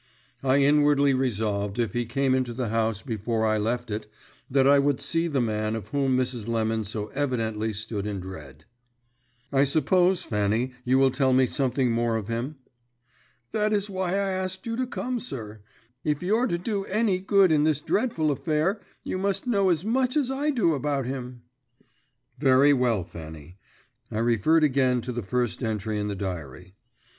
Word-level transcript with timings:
I 0.41 0.57
inwardly 0.57 1.13
resolved 1.13 1.77
if 1.77 1.93
he 1.93 2.07
came 2.07 2.33
into 2.33 2.55
the 2.55 2.69
house 2.69 3.03
before 3.03 3.45
I 3.45 3.59
left 3.59 3.91
it, 3.91 4.07
that 4.49 4.65
I 4.65 4.79
would 4.79 4.99
see 4.99 5.27
the 5.27 5.41
man 5.41 5.75
of 5.75 5.89
whom 5.89 6.17
Mrs. 6.17 6.47
Lemon 6.47 6.85
so 6.85 7.09
evidently 7.09 7.71
stood 7.71 8.07
in 8.07 8.19
dread. 8.19 8.65
"I 9.51 9.63
suppose, 9.63 10.23
Fanny, 10.23 10.73
you 10.83 10.97
will 10.97 11.11
tell 11.11 11.33
me 11.33 11.45
something 11.45 11.91
more 11.91 12.17
of 12.17 12.29
him." 12.29 12.55
"That 13.51 13.73
is 13.73 13.91
why 13.91 14.13
I 14.13 14.15
asked 14.15 14.65
you 14.65 14.75
to 14.77 14.87
come, 14.87 15.19
sir. 15.19 15.61
If 16.03 16.23
you're 16.23 16.47
to 16.47 16.57
do 16.57 16.83
any 16.85 17.19
good 17.19 17.51
in 17.51 17.63
this 17.63 17.79
dreadful 17.79 18.31
affair, 18.31 18.81
you 19.03 19.19
must 19.19 19.45
know 19.45 19.69
as 19.69 19.85
much 19.85 20.17
as 20.17 20.31
I 20.31 20.49
do 20.49 20.73
about 20.73 21.05
him." 21.05 21.43
"Very 22.39 22.73
well, 22.73 23.03
Fanny." 23.03 23.59
I 24.09 24.17
referred 24.17 24.63
again 24.63 25.01
to 25.01 25.11
the 25.11 25.21
first 25.21 25.61
entry 25.61 25.99
in 25.99 26.07
the 26.07 26.15
diary. 26.15 26.73